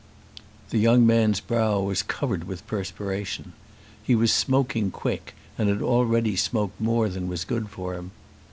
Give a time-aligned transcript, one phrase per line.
[0.71, 3.53] The young man's brow was covered with perspiration.
[4.01, 8.09] He was smoking quick and had already smoked more than was good for him.